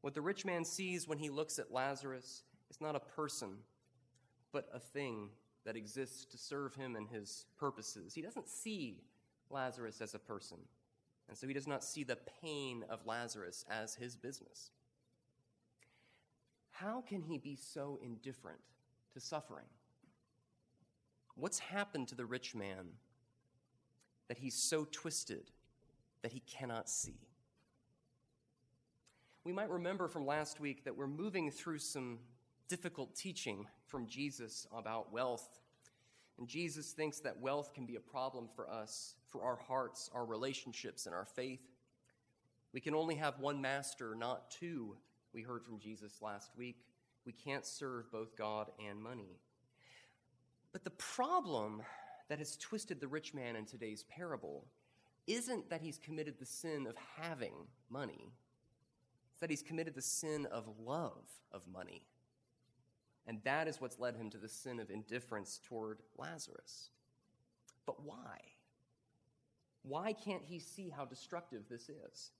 What 0.00 0.14
the 0.14 0.22
rich 0.22 0.46
man 0.46 0.64
sees 0.64 1.06
when 1.06 1.18
he 1.18 1.28
looks 1.28 1.58
at 1.58 1.70
Lazarus 1.70 2.44
is 2.70 2.80
not 2.80 2.96
a 2.96 3.00
person, 3.00 3.58
but 4.52 4.70
a 4.72 4.80
thing 4.80 5.28
that 5.66 5.76
exists 5.76 6.24
to 6.24 6.38
serve 6.38 6.74
him 6.74 6.96
and 6.96 7.06
his 7.10 7.44
purposes. 7.58 8.14
He 8.14 8.22
doesn't 8.22 8.48
see 8.48 9.02
Lazarus 9.50 10.00
as 10.00 10.14
a 10.14 10.18
person, 10.18 10.58
and 11.28 11.36
so 11.36 11.46
he 11.46 11.54
does 11.54 11.66
not 11.66 11.84
see 11.84 12.04
the 12.04 12.18
pain 12.42 12.84
of 12.88 13.06
Lazarus 13.06 13.64
as 13.70 13.94
his 13.94 14.16
business. 14.16 14.70
How 16.70 17.02
can 17.02 17.22
he 17.22 17.38
be 17.38 17.56
so 17.56 17.98
indifferent 18.02 18.60
to 19.12 19.20
suffering? 19.20 19.66
What's 21.34 21.58
happened 21.58 22.08
to 22.08 22.14
the 22.14 22.24
rich 22.24 22.54
man 22.54 22.88
that 24.28 24.38
he's 24.38 24.54
so 24.54 24.86
twisted 24.90 25.50
that 26.22 26.32
he 26.32 26.40
cannot 26.40 26.88
see? 26.88 27.20
We 29.44 29.52
might 29.52 29.70
remember 29.70 30.08
from 30.08 30.26
last 30.26 30.60
week 30.60 30.84
that 30.84 30.96
we're 30.96 31.06
moving 31.06 31.50
through 31.50 31.78
some 31.78 32.18
difficult 32.68 33.14
teaching 33.16 33.66
from 33.86 34.06
Jesus 34.06 34.66
about 34.76 35.12
wealth. 35.12 35.59
And 36.40 36.48
Jesus 36.48 36.92
thinks 36.92 37.20
that 37.20 37.38
wealth 37.38 37.72
can 37.74 37.86
be 37.86 37.96
a 37.96 38.00
problem 38.00 38.48
for 38.56 38.68
us, 38.68 39.14
for 39.28 39.42
our 39.42 39.56
hearts, 39.56 40.10
our 40.12 40.24
relationships, 40.24 41.06
and 41.06 41.14
our 41.14 41.26
faith. 41.26 41.60
We 42.72 42.80
can 42.80 42.94
only 42.94 43.14
have 43.16 43.38
one 43.38 43.60
master, 43.60 44.14
not 44.14 44.50
two, 44.50 44.96
we 45.32 45.42
heard 45.42 45.64
from 45.64 45.78
Jesus 45.78 46.22
last 46.22 46.50
week. 46.56 46.78
We 47.26 47.32
can't 47.32 47.66
serve 47.66 48.10
both 48.10 48.36
God 48.36 48.70
and 48.84 49.00
money. 49.00 49.38
But 50.72 50.82
the 50.84 50.90
problem 50.90 51.82
that 52.28 52.38
has 52.38 52.56
twisted 52.56 53.00
the 53.00 53.08
rich 53.08 53.34
man 53.34 53.56
in 53.56 53.66
today's 53.66 54.04
parable 54.04 54.66
isn't 55.26 55.68
that 55.68 55.82
he's 55.82 55.98
committed 55.98 56.38
the 56.38 56.46
sin 56.46 56.86
of 56.86 56.96
having 57.20 57.54
money, 57.90 58.32
it's 59.32 59.40
that 59.40 59.50
he's 59.50 59.62
committed 59.62 59.94
the 59.94 60.02
sin 60.02 60.46
of 60.46 60.68
love 60.78 61.28
of 61.52 61.66
money. 61.72 62.06
And 63.26 63.40
that 63.44 63.68
is 63.68 63.80
what's 63.80 63.98
led 63.98 64.16
him 64.16 64.30
to 64.30 64.38
the 64.38 64.48
sin 64.48 64.80
of 64.80 64.90
indifference 64.90 65.60
toward 65.68 65.98
Lazarus. 66.16 66.90
But 67.86 68.04
why? 68.04 68.38
Why 69.82 70.12
can't 70.12 70.44
he 70.44 70.58
see 70.58 70.88
how 70.88 71.04
destructive 71.04 71.62
this 71.68 71.88
is? 71.88 72.32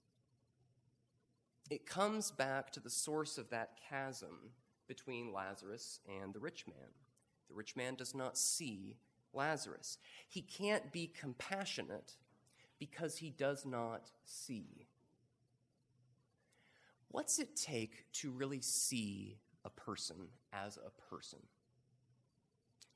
It 1.69 1.85
comes 1.85 2.31
back 2.31 2.71
to 2.71 2.79
the 2.79 2.89
source 2.89 3.37
of 3.37 3.49
that 3.49 3.77
chasm 3.89 4.51
between 4.87 5.31
Lazarus 5.31 6.01
and 6.21 6.33
the 6.33 6.39
rich 6.39 6.67
man. 6.67 6.89
The 7.47 7.55
rich 7.55 7.75
man 7.75 7.95
does 7.95 8.13
not 8.13 8.37
see 8.37 8.97
Lazarus. 9.33 9.97
He 10.27 10.41
can't 10.41 10.91
be 10.91 11.07
compassionate 11.07 12.17
because 12.79 13.17
he 13.17 13.29
does 13.29 13.65
not 13.65 14.11
see. 14.25 14.87
What's 17.09 17.39
it 17.39 17.55
take 17.55 18.11
to 18.13 18.31
really 18.31 18.61
see 18.61 19.37
a 19.65 19.69
person 19.69 20.27
as 20.53 20.77
a 20.77 20.91
person? 21.09 21.39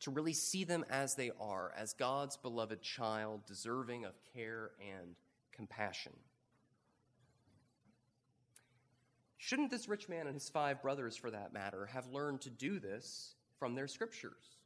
To 0.01 0.11
really 0.11 0.33
see 0.33 0.63
them 0.63 0.85
as 0.89 1.15
they 1.15 1.31
are, 1.39 1.73
as 1.77 1.93
God's 1.93 2.37
beloved 2.37 2.81
child, 2.81 3.45
deserving 3.45 4.05
of 4.05 4.13
care 4.33 4.71
and 4.79 5.15
compassion. 5.51 6.13
Shouldn't 9.37 9.71
this 9.71 9.87
rich 9.87 10.09
man 10.09 10.25
and 10.25 10.33
his 10.33 10.49
five 10.49 10.81
brothers, 10.81 11.15
for 11.15 11.31
that 11.31 11.53
matter, 11.53 11.85
have 11.85 12.07
learned 12.07 12.41
to 12.41 12.49
do 12.49 12.79
this 12.79 13.35
from 13.59 13.75
their 13.75 13.87
scriptures? 13.87 14.57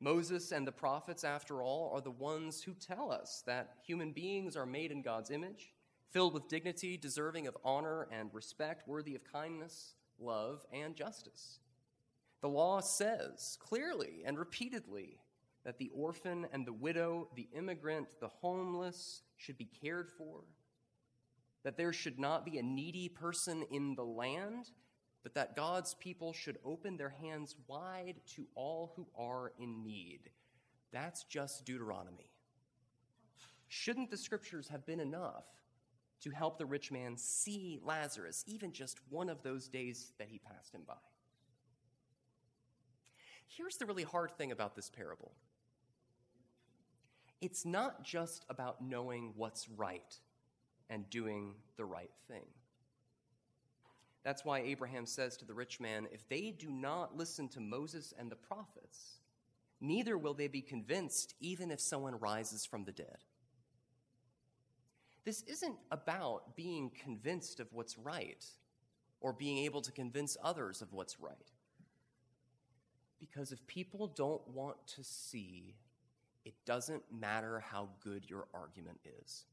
Moses 0.00 0.52
and 0.52 0.66
the 0.66 0.72
prophets, 0.72 1.22
after 1.22 1.62
all, 1.62 1.90
are 1.94 2.00
the 2.00 2.10
ones 2.10 2.62
who 2.62 2.74
tell 2.74 3.12
us 3.12 3.42
that 3.46 3.76
human 3.86 4.12
beings 4.12 4.56
are 4.56 4.66
made 4.66 4.90
in 4.90 5.02
God's 5.02 5.30
image, 5.30 5.72
filled 6.10 6.34
with 6.34 6.48
dignity, 6.48 6.96
deserving 6.96 7.46
of 7.46 7.56
honor 7.64 8.08
and 8.10 8.30
respect, 8.32 8.88
worthy 8.88 9.14
of 9.14 9.24
kindness, 9.24 9.94
love, 10.24 10.64
and 10.72 10.96
justice. 10.96 11.58
The 12.40 12.48
law 12.48 12.80
says 12.80 13.56
clearly 13.60 14.22
and 14.26 14.38
repeatedly 14.38 15.18
that 15.64 15.78
the 15.78 15.90
orphan 15.94 16.46
and 16.52 16.66
the 16.66 16.72
widow, 16.72 17.28
the 17.36 17.48
immigrant, 17.56 18.08
the 18.20 18.28
homeless 18.28 19.22
should 19.36 19.56
be 19.56 19.70
cared 19.82 20.10
for, 20.10 20.42
that 21.62 21.76
there 21.76 21.92
should 21.92 22.18
not 22.18 22.44
be 22.44 22.58
a 22.58 22.62
needy 22.62 23.08
person 23.08 23.64
in 23.70 23.94
the 23.94 24.04
land, 24.04 24.70
but 25.22 25.34
that 25.34 25.56
God's 25.56 25.94
people 25.94 26.34
should 26.34 26.58
open 26.64 26.96
their 26.96 27.14
hands 27.22 27.56
wide 27.66 28.16
to 28.36 28.46
all 28.54 28.92
who 28.94 29.06
are 29.18 29.52
in 29.58 29.82
need. 29.82 30.30
That's 30.92 31.24
just 31.24 31.64
Deuteronomy. 31.64 32.30
Shouldn't 33.68 34.10
the 34.10 34.18
scriptures 34.18 34.68
have 34.68 34.84
been 34.84 35.00
enough 35.00 35.46
to 36.24 36.30
help 36.30 36.58
the 36.58 36.66
rich 36.66 36.90
man 36.90 37.16
see 37.16 37.78
Lazarus, 37.84 38.44
even 38.46 38.72
just 38.72 38.98
one 39.10 39.28
of 39.28 39.42
those 39.42 39.68
days 39.68 40.12
that 40.18 40.28
he 40.28 40.38
passed 40.38 40.74
him 40.74 40.80
by? 40.86 40.94
Here's 43.46 43.76
the 43.76 43.86
really 43.86 44.02
hard 44.02 44.32
thing 44.36 44.50
about 44.50 44.74
this 44.74 44.90
parable 44.90 45.32
it's 47.40 47.66
not 47.66 48.02
just 48.02 48.46
about 48.48 48.80
knowing 48.80 49.34
what's 49.36 49.68
right 49.68 50.18
and 50.88 51.08
doing 51.10 51.52
the 51.76 51.84
right 51.84 52.12
thing. 52.26 52.46
That's 54.22 54.46
why 54.46 54.60
Abraham 54.60 55.04
says 55.04 55.36
to 55.36 55.44
the 55.44 55.52
rich 55.52 55.78
man, 55.78 56.08
If 56.10 56.26
they 56.30 56.50
do 56.50 56.70
not 56.70 57.18
listen 57.18 57.48
to 57.50 57.60
Moses 57.60 58.14
and 58.18 58.30
the 58.30 58.36
prophets, 58.36 59.18
neither 59.78 60.16
will 60.16 60.32
they 60.32 60.48
be 60.48 60.62
convinced, 60.62 61.34
even 61.38 61.70
if 61.70 61.80
someone 61.80 62.18
rises 62.18 62.64
from 62.64 62.84
the 62.84 62.92
dead. 62.92 63.18
This 65.24 65.42
isn't 65.42 65.76
about 65.90 66.54
being 66.54 66.90
convinced 67.02 67.60
of 67.60 67.72
what's 67.72 67.98
right 67.98 68.44
or 69.20 69.32
being 69.32 69.58
able 69.58 69.80
to 69.80 69.90
convince 69.90 70.36
others 70.42 70.82
of 70.82 70.92
what's 70.92 71.18
right. 71.18 71.50
Because 73.18 73.52
if 73.52 73.66
people 73.66 74.08
don't 74.08 74.46
want 74.48 74.76
to 74.96 75.02
see, 75.02 75.74
it 76.44 76.54
doesn't 76.66 77.02
matter 77.10 77.60
how 77.60 77.88
good 78.02 78.28
your 78.28 78.46
argument 78.52 79.00
is. 79.22 79.46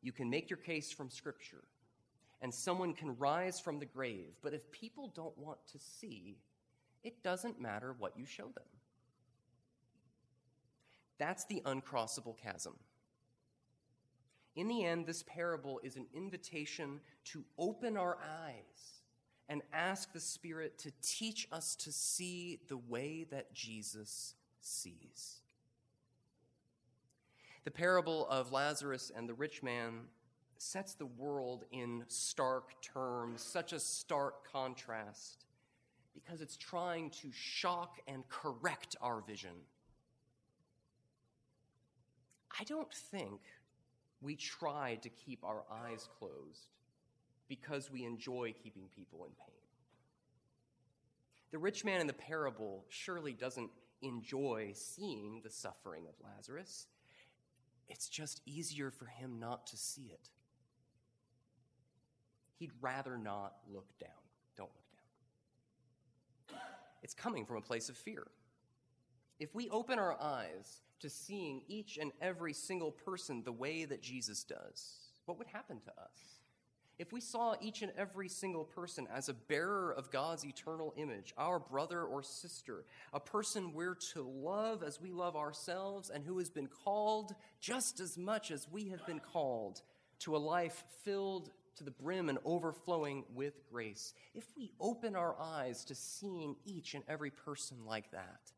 You 0.00 0.10
can 0.10 0.30
make 0.30 0.48
your 0.48 0.56
case 0.56 0.90
from 0.90 1.10
Scripture 1.10 1.64
and 2.40 2.52
someone 2.52 2.94
can 2.94 3.16
rise 3.18 3.60
from 3.60 3.78
the 3.78 3.86
grave. 3.86 4.32
But 4.42 4.54
if 4.54 4.70
people 4.72 5.12
don't 5.14 5.36
want 5.36 5.58
to 5.72 5.78
see, 5.78 6.38
it 7.04 7.22
doesn't 7.22 7.60
matter 7.60 7.94
what 7.98 8.16
you 8.16 8.24
show 8.24 8.44
them. 8.44 8.64
That's 11.18 11.44
the 11.44 11.62
uncrossable 11.66 12.36
chasm. 12.38 12.74
In 14.54 14.68
the 14.68 14.84
end, 14.84 15.06
this 15.06 15.22
parable 15.22 15.80
is 15.82 15.96
an 15.96 16.06
invitation 16.14 17.00
to 17.26 17.44
open 17.58 17.96
our 17.96 18.18
eyes 18.18 19.00
and 19.48 19.62
ask 19.72 20.12
the 20.12 20.20
Spirit 20.20 20.78
to 20.78 20.92
teach 21.02 21.48
us 21.50 21.74
to 21.76 21.92
see 21.92 22.60
the 22.68 22.76
way 22.76 23.26
that 23.30 23.54
Jesus 23.54 24.34
sees. 24.60 25.40
The 27.64 27.70
parable 27.70 28.26
of 28.28 28.52
Lazarus 28.52 29.10
and 29.14 29.28
the 29.28 29.34
rich 29.34 29.62
man 29.62 30.00
sets 30.58 30.94
the 30.94 31.06
world 31.06 31.64
in 31.72 32.04
stark 32.08 32.80
terms, 32.82 33.42
such 33.42 33.72
a 33.72 33.80
stark 33.80 34.50
contrast, 34.50 35.44
because 36.14 36.40
it's 36.40 36.56
trying 36.56 37.10
to 37.10 37.28
shock 37.32 38.00
and 38.06 38.28
correct 38.28 38.96
our 39.00 39.20
vision. 39.20 39.54
I 42.60 42.64
don't 42.64 42.92
think 42.92 43.40
we 44.22 44.36
try 44.36 44.98
to 45.02 45.08
keep 45.08 45.44
our 45.44 45.64
eyes 45.70 46.08
closed 46.18 46.68
because 47.48 47.90
we 47.90 48.04
enjoy 48.04 48.54
keeping 48.62 48.84
people 48.94 49.24
in 49.24 49.30
pain. 49.32 49.54
The 51.50 51.58
rich 51.58 51.84
man 51.84 52.00
in 52.00 52.06
the 52.06 52.12
parable 52.12 52.84
surely 52.88 53.32
doesn't 53.32 53.70
enjoy 54.00 54.72
seeing 54.74 55.40
the 55.44 55.50
suffering 55.50 56.04
of 56.08 56.14
Lazarus. 56.24 56.86
It's 57.88 58.08
just 58.08 58.40
easier 58.46 58.90
for 58.90 59.06
him 59.06 59.38
not 59.38 59.66
to 59.68 59.76
see 59.76 60.10
it 60.12 60.30
he'd 62.62 62.70
rather 62.80 63.18
not 63.18 63.54
look 63.68 63.88
down. 63.98 64.10
Don't 64.56 64.70
look 64.70 64.84
down. 66.48 66.60
It's 67.02 67.12
coming 67.12 67.44
from 67.44 67.56
a 67.56 67.60
place 67.60 67.88
of 67.88 67.96
fear. 67.96 68.24
If 69.40 69.52
we 69.52 69.68
open 69.68 69.98
our 69.98 70.16
eyes 70.20 70.82
to 71.02 71.10
seeing 71.10 71.62
each 71.68 71.98
and 71.98 72.12
every 72.20 72.52
single 72.52 72.90
person 72.90 73.42
the 73.44 73.52
way 73.52 73.84
that 73.84 74.02
Jesus 74.02 74.44
does, 74.44 74.98
what 75.26 75.38
would 75.38 75.46
happen 75.48 75.80
to 75.80 75.90
us? 75.90 76.32
if 77.02 77.12
we 77.12 77.20
saw 77.20 77.56
each 77.60 77.82
and 77.82 77.90
every 77.98 78.28
single 78.28 78.64
person 78.64 79.08
as 79.12 79.28
a 79.28 79.34
bearer 79.34 79.92
of 79.92 80.12
God's 80.12 80.44
eternal 80.44 80.94
image, 80.96 81.34
our 81.36 81.58
brother 81.58 82.02
or 82.02 82.22
sister, 82.22 82.84
a 83.12 83.18
person 83.18 83.72
we're 83.72 83.96
to 84.12 84.22
love 84.22 84.84
as 84.84 85.00
we 85.00 85.10
love 85.10 85.34
ourselves, 85.34 86.10
and 86.10 86.24
who 86.24 86.38
has 86.38 86.48
been 86.48 86.68
called 86.68 87.34
just 87.60 87.98
as 87.98 88.16
much 88.16 88.52
as 88.52 88.68
we 88.70 88.90
have 88.90 89.04
been 89.04 89.18
called 89.18 89.82
to 90.20 90.36
a 90.36 90.38
life 90.38 90.84
filled 91.04 91.50
to 91.74 91.82
the 91.82 91.90
brim 91.90 92.28
and 92.28 92.38
overflowing 92.44 93.24
with 93.34 93.54
grace, 93.68 94.14
if 94.32 94.44
we 94.56 94.70
open 94.78 95.16
our 95.16 95.34
eyes 95.40 95.84
to 95.86 95.96
seeing 95.96 96.54
each 96.64 96.94
and 96.94 97.02
every 97.08 97.30
person 97.30 97.78
like 97.84 98.12
that, 98.12 98.52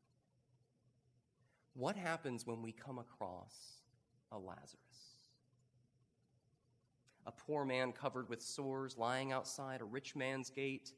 what 1.74 1.96
happens 1.96 2.46
when 2.46 2.62
we 2.62 2.72
come 2.72 2.98
across 2.98 3.54
a 4.32 4.38
Lazarus? 4.38 5.04
a 7.26 7.32
poor 7.32 7.64
man 7.64 7.92
covered 7.92 8.28
with 8.28 8.42
sores 8.42 8.96
lying 8.98 9.32
outside 9.32 9.80
a 9.80 9.84
rich 9.84 10.14
man's 10.14 10.50
gate, 10.50 10.92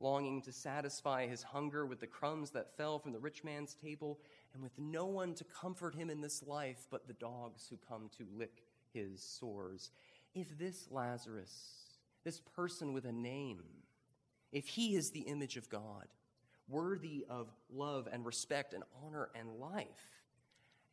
longing 0.00 0.42
to 0.42 0.52
satisfy 0.52 1.26
his 1.26 1.42
hunger 1.42 1.86
with 1.86 2.00
the 2.00 2.06
crumbs 2.06 2.50
that 2.50 2.76
fell 2.76 2.98
from 2.98 3.12
the 3.12 3.18
rich 3.18 3.44
man's 3.44 3.74
table, 3.74 4.18
and 4.54 4.62
with 4.62 4.78
no 4.78 5.06
one 5.06 5.34
to 5.34 5.44
comfort 5.44 5.94
him 5.94 6.10
in 6.10 6.20
this 6.20 6.42
life 6.42 6.86
but 6.90 7.06
the 7.06 7.14
dogs 7.14 7.66
who 7.68 7.76
come 7.88 8.10
to 8.16 8.26
lick 8.36 8.62
his 8.92 9.22
sores. 9.22 9.90
If 10.34 10.58
this 10.58 10.88
Lazarus, 10.90 11.98
this 12.24 12.40
person 12.40 12.92
with 12.92 13.04
a 13.04 13.12
name, 13.12 13.62
if 14.52 14.68
he 14.68 14.96
is 14.96 15.10
the 15.10 15.20
image 15.20 15.56
of 15.56 15.68
God, 15.68 16.06
worthy 16.68 17.24
of 17.28 17.48
love 17.72 18.08
and 18.10 18.24
respect 18.24 18.74
and 18.74 18.82
honor 19.04 19.28
and 19.34 19.60
life, 19.60 20.22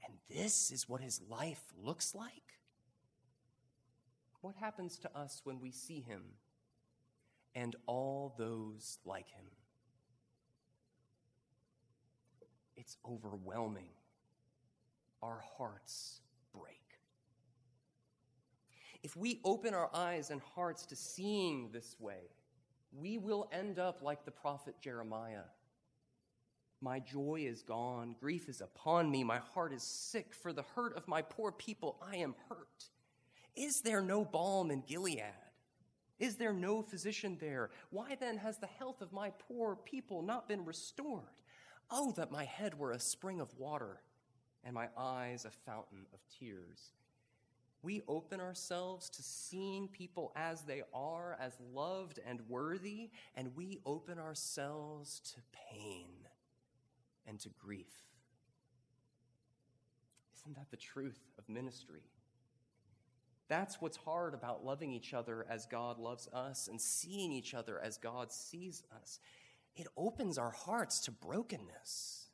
and 0.06 0.14
this 0.30 0.72
is 0.72 0.88
what 0.88 1.02
his 1.02 1.22
life 1.30 1.64
looks 1.82 2.14
like, 2.14 2.60
what 4.42 4.56
happens 4.56 4.98
to 5.00 5.18
us 5.18 5.42
when 5.46 5.62
we 5.62 5.72
see 5.72 6.02
him 6.02 6.22
and 7.56 7.76
all 7.86 8.36
those 8.38 9.00
like 9.06 9.30
him? 9.30 9.46
It's 12.76 12.98
overwhelming. 13.08 13.92
Our 15.22 15.42
hearts 15.58 16.20
break. 16.54 16.82
If 19.02 19.16
we 19.16 19.40
open 19.46 19.74
our 19.74 19.90
eyes 19.94 20.30
and 20.30 20.42
hearts 20.56 20.86
to 20.88 20.96
seeing 20.98 21.70
this 21.72 21.96
way, 22.00 22.30
we 22.92 23.18
will 23.18 23.50
end 23.54 23.80
up 23.80 24.02
like 24.02 24.26
the 24.26 24.32
prophet 24.32 24.76
Jeremiah. 24.82 25.44
My 26.84 27.00
joy 27.00 27.46
is 27.48 27.62
gone, 27.62 28.14
grief 28.20 28.50
is 28.50 28.60
upon 28.60 29.10
me, 29.10 29.24
my 29.24 29.38
heart 29.38 29.72
is 29.72 29.84
sick. 29.84 30.34
For 30.34 30.52
the 30.52 30.66
hurt 30.76 30.98
of 30.98 31.08
my 31.08 31.22
poor 31.22 31.50
people, 31.50 31.96
I 32.06 32.18
am 32.18 32.36
hurt. 32.50 32.90
Is 33.56 33.80
there 33.80 34.02
no 34.02 34.26
balm 34.26 34.70
in 34.70 34.84
Gilead? 34.86 35.24
Is 36.20 36.36
there 36.36 36.52
no 36.52 36.82
physician 36.82 37.38
there? 37.40 37.70
Why 37.90 38.18
then 38.20 38.36
has 38.38 38.58
the 38.58 38.68
health 38.68 39.02
of 39.02 39.14
my 39.14 39.32
poor 39.48 39.78
people 39.78 40.24
not 40.24 40.50
been 40.50 40.66
restored? 40.66 41.24
Oh, 41.90 42.12
that 42.18 42.34
my 42.34 42.44
head 42.44 42.78
were 42.78 42.92
a 42.92 43.00
spring 43.00 43.40
of 43.40 43.58
water 43.58 44.02
and 44.66 44.74
my 44.74 44.90
eyes 44.98 45.46
a 45.46 45.52
fountain 45.52 46.06
of 46.14 46.20
tears. 46.38 46.92
We 47.82 48.02
open 48.10 48.42
ourselves 48.42 49.10
to 49.12 49.24
seeing 49.24 49.88
people 49.88 50.34
as 50.36 50.64
they 50.64 50.84
are, 50.94 51.38
as 51.40 51.54
loved 51.74 52.20
and 52.28 52.42
worthy, 52.50 53.10
and 53.36 53.56
we 53.56 53.80
open 53.86 54.20
ourselves 54.20 55.22
to 55.34 55.42
pain 55.72 56.23
and 57.28 57.40
to 57.42 57.50
grief. 57.60 58.04
Isn't 60.36 60.56
that 60.56 60.72
the 60.72 60.78
truth 60.78 61.20
of 61.38 61.48
ministry? 61.48 62.04
That's 63.48 63.80
what's 63.82 63.98
hard 63.98 64.34
about 64.34 64.66
loving 64.66 64.92
each 64.92 65.14
other 65.14 65.46
as 65.50 65.66
God 65.66 66.00
loves 66.00 66.28
us 66.34 66.68
and 66.68 66.82
seeing 66.82 67.32
each 67.32 67.54
other 67.54 67.80
as 67.80 67.98
God 67.98 68.32
sees 68.32 68.84
us. 69.02 69.20
It 69.76 69.88
opens 69.98 70.38
our 70.38 70.52
hearts 70.52 71.02
to 71.02 71.12
brokenness. 71.12 72.28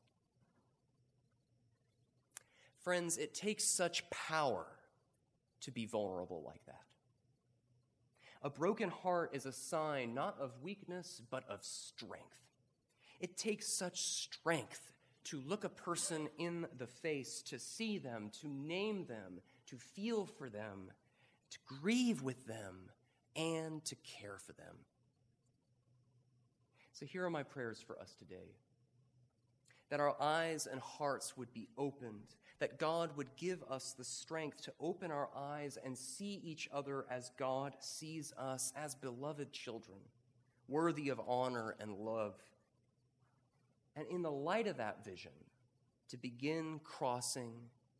Friends, 2.83 3.17
it 3.17 3.33
takes 3.33 3.63
such 3.63 4.09
power 4.09 4.65
to 5.61 5.71
be 5.71 5.85
vulnerable 5.85 6.43
like 6.45 6.65
that. 6.65 6.83
A 8.41 8.49
broken 8.49 8.89
heart 8.89 9.31
is 9.33 9.45
a 9.45 9.51
sign 9.51 10.13
not 10.13 10.37
of 10.39 10.61
weakness, 10.61 11.21
but 11.29 11.43
of 11.49 11.63
strength. 11.63 12.25
It 13.19 13.37
takes 13.37 13.67
such 13.67 14.01
strength 14.01 14.91
to 15.25 15.41
look 15.45 15.63
a 15.63 15.69
person 15.69 16.29
in 16.37 16.65
the 16.77 16.87
face, 16.87 17.41
to 17.43 17.59
see 17.59 17.97
them, 17.97 18.31
to 18.41 18.47
name 18.47 19.05
them, 19.05 19.41
to 19.67 19.77
feel 19.77 20.25
for 20.25 20.49
them, 20.49 20.91
to 21.51 21.57
grieve 21.65 22.21
with 22.21 22.45
them, 22.45 22.89
and 23.35 23.83
to 23.85 23.95
care 23.97 24.37
for 24.37 24.53
them. 24.53 24.75
So, 26.93 27.05
here 27.05 27.25
are 27.25 27.29
my 27.29 27.43
prayers 27.43 27.81
for 27.85 27.99
us 27.99 28.13
today 28.17 28.55
that 29.89 29.99
our 29.99 30.15
eyes 30.21 30.67
and 30.71 30.79
hearts 30.79 31.35
would 31.35 31.51
be 31.53 31.67
opened, 31.77 32.35
that 32.59 32.77
God 32.77 33.15
would 33.17 33.35
give 33.35 33.63
us 33.69 33.93
the 33.97 34.03
strength 34.03 34.61
to 34.63 34.73
open 34.79 35.11
our 35.11 35.29
eyes 35.35 35.77
and 35.83 35.97
see 35.97 36.39
each 36.43 36.69
other 36.71 37.05
as 37.09 37.31
God 37.37 37.73
sees 37.79 38.33
us, 38.37 38.71
as 38.75 38.95
beloved 38.95 39.51
children, 39.51 39.97
worthy 40.67 41.09
of 41.09 41.19
honor 41.27 41.75
and 41.79 41.93
love. 41.93 42.35
And 43.99 44.07
in 44.07 44.21
the 44.21 44.31
light 44.31 44.67
of 44.67 44.77
that 44.77 45.03
vision, 45.03 45.33
to 46.07 46.15
begin 46.15 46.79
crossing 46.85 47.51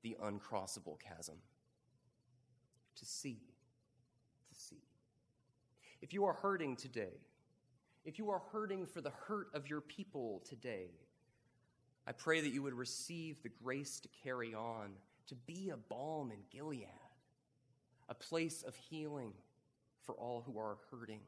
the 0.02 0.16
uncrossable 0.24 0.98
chasm 0.98 1.36
to 2.96 3.06
see. 3.06 3.42
To 4.48 4.56
see. 4.56 4.82
If 6.02 6.14
you 6.14 6.24
are 6.24 6.32
hurting 6.32 6.78
today, 6.78 7.20
if 8.06 8.18
you 8.18 8.30
are 8.30 8.42
hurting 8.54 8.86
for 8.86 9.02
the 9.02 9.12
hurt 9.28 9.50
of 9.54 9.70
your 9.70 9.82
people 9.82 10.42
today, 10.48 10.92
I 12.08 12.14
pray 12.14 12.40
that 12.40 12.54
you 12.54 12.64
would 12.64 12.74
receive 12.74 13.44
the 13.44 13.50
grace 13.50 14.00
to 14.00 14.08
carry 14.24 14.54
on, 14.56 14.94
to 15.28 15.36
be 15.36 15.70
a 15.70 15.76
balm 15.76 16.32
in 16.32 16.40
Gilead, 16.50 16.88
a 18.08 18.16
place 18.16 18.64
of 18.64 18.74
healing 18.74 19.34
for 20.02 20.16
all 20.16 20.44
who 20.46 20.58
are 20.58 20.78
hurting, 20.90 21.20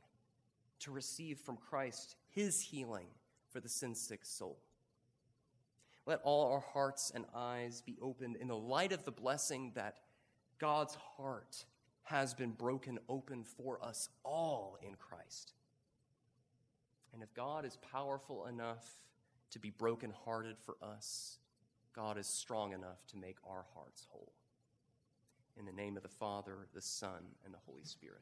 to 0.80 0.92
receive 0.92 1.40
from 1.40 1.58
Christ 1.58 2.16
his 2.30 2.62
healing 2.62 3.08
for 3.52 3.60
the 3.60 3.70
sin 3.70 3.96
sick 3.96 4.26
soul. 4.26 4.58
Let 6.06 6.22
all 6.24 6.52
our 6.52 6.60
hearts 6.60 7.12
and 7.14 7.26
eyes 7.36 7.82
be 7.86 7.98
opened 8.02 8.38
in 8.38 8.48
the 8.48 8.58
light 8.58 8.92
of 8.92 9.06
the 9.06 9.12
blessing 9.12 9.72
that 9.76 9.98
God's 10.58 10.96
heart 11.18 11.66
has 12.04 12.34
been 12.34 12.52
broken 12.52 13.00
open 13.08 13.44
for 13.44 13.84
us 13.84 14.10
all 14.24 14.78
in 14.86 14.96
Christ. 14.96 15.54
And 17.14 17.22
if 17.22 17.34
God 17.34 17.66
is 17.66 17.78
powerful 17.92 18.48
enough 18.48 18.86
to 19.52 19.60
be 19.60 19.70
brokenhearted 19.70 20.58
for 20.58 20.76
us, 20.82 21.38
God 21.94 22.18
is 22.18 22.28
strong 22.28 22.74
enough 22.74 23.06
to 23.08 23.18
make 23.18 23.38
our 23.46 23.66
hearts 23.76 24.08
whole. 24.10 24.34
In 25.58 25.66
the 25.66 25.72
name 25.72 25.98
of 25.98 26.04
the 26.04 26.10
Father, 26.10 26.68
the 26.74 26.82
Son, 26.82 27.36
and 27.46 27.54
the 27.54 27.60
Holy 27.66 27.84
Spirit. 27.84 28.22